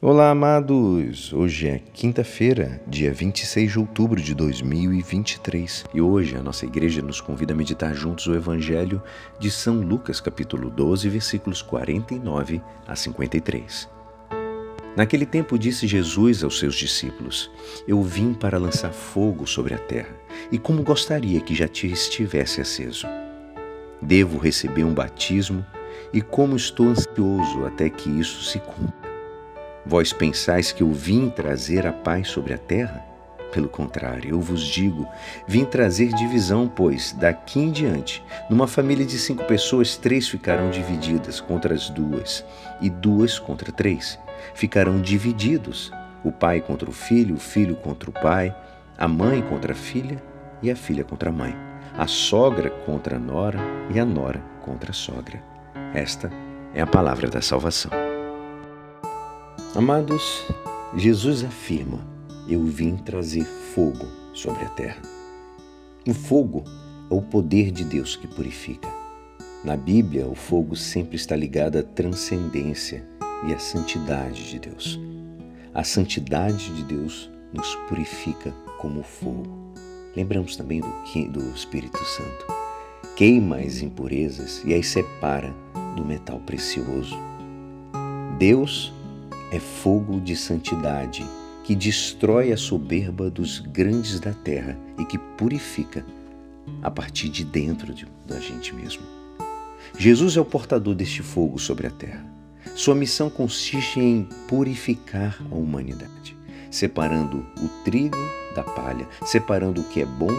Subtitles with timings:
[0.00, 1.32] Olá, amados!
[1.32, 7.20] Hoje é quinta-feira, dia 26 de outubro de 2023 e hoje a nossa igreja nos
[7.20, 9.02] convida a meditar juntos o Evangelho
[9.40, 13.88] de São Lucas, capítulo 12, versículos 49 a 53.
[14.96, 17.50] Naquele tempo disse Jesus aos seus discípulos:
[17.84, 20.16] Eu vim para lançar fogo sobre a terra,
[20.52, 23.04] e como gostaria que já te estivesse aceso.
[24.00, 25.66] Devo receber um batismo,
[26.12, 29.07] e como estou ansioso até que isso se cumpra.
[29.88, 33.02] Vós pensais que eu vim trazer a paz sobre a terra?
[33.50, 35.08] Pelo contrário, eu vos digo:
[35.46, 41.40] vim trazer divisão, pois, daqui em diante, numa família de cinco pessoas, três ficarão divididas
[41.40, 42.44] contra as duas,
[42.82, 44.18] e duas contra três.
[44.52, 45.90] Ficarão divididos:
[46.22, 48.54] o pai contra o filho, o filho contra o pai,
[48.98, 50.22] a mãe contra a filha
[50.60, 51.56] e a filha contra a mãe,
[51.96, 55.42] a sogra contra a nora e a nora contra a sogra.
[55.94, 56.30] Esta
[56.74, 58.07] é a palavra da salvação.
[59.74, 60.46] Amados,
[60.96, 62.00] Jesus afirma:
[62.48, 65.02] Eu vim trazer fogo sobre a terra.
[66.06, 66.64] O fogo
[67.10, 68.88] é o poder de Deus que purifica.
[69.62, 73.04] Na Bíblia, o fogo sempre está ligado à transcendência
[73.46, 74.98] e à santidade de Deus.
[75.74, 79.74] A santidade de Deus nos purifica como fogo.
[80.16, 80.88] Lembramos também do,
[81.30, 82.46] do Espírito Santo.
[83.14, 85.54] Queima as impurezas e as separa
[85.94, 87.16] do metal precioso.
[88.38, 88.92] Deus
[89.50, 91.24] é fogo de santidade
[91.64, 96.04] que destrói a soberba dos grandes da terra e que purifica
[96.82, 99.02] a partir de dentro de, da gente mesmo.
[99.98, 102.24] Jesus é o portador deste fogo sobre a terra.
[102.74, 106.36] Sua missão consiste em purificar a humanidade,
[106.70, 108.16] separando o trigo
[108.54, 110.32] da palha, separando o que é bom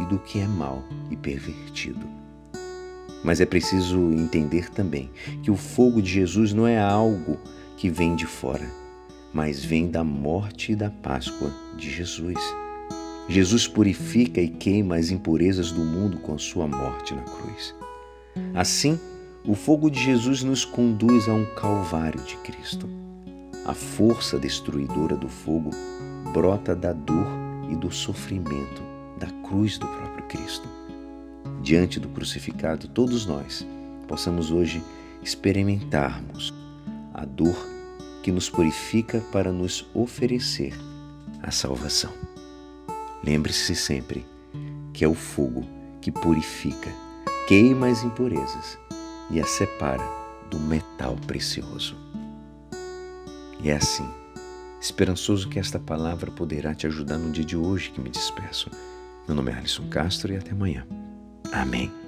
[0.00, 2.06] e do que é mal e pervertido.
[3.22, 5.10] Mas é preciso entender também
[5.42, 7.38] que o fogo de Jesus não é algo
[7.76, 8.66] que vem de fora,
[9.32, 12.38] mas vem da morte e da Páscoa de Jesus.
[13.28, 17.74] Jesus purifica e queima as impurezas do mundo com sua morte na cruz.
[18.54, 18.98] Assim,
[19.46, 22.88] o fogo de Jesus nos conduz a um calvário de Cristo.
[23.66, 25.70] A força destruidora do fogo
[26.32, 27.26] brota da dor
[27.70, 28.82] e do sofrimento
[29.18, 30.68] da cruz do próprio Cristo.
[31.62, 33.66] Diante do crucificado, todos nós
[34.06, 34.82] possamos hoje
[35.22, 36.52] experimentarmos
[37.24, 37.56] a dor
[38.22, 40.74] que nos purifica para nos oferecer
[41.42, 42.12] a salvação.
[43.24, 44.26] Lembre-se sempre
[44.92, 45.64] que é o fogo
[46.00, 46.90] que purifica,
[47.48, 48.78] queima as impurezas
[49.30, 50.04] e as separa
[50.50, 51.96] do metal precioso.
[53.60, 54.08] E é assim,
[54.80, 58.70] esperançoso que esta palavra poderá te ajudar no dia de hoje que me despeço.
[59.26, 60.86] Meu nome é Alisson Castro e até amanhã.
[61.50, 62.03] Amém.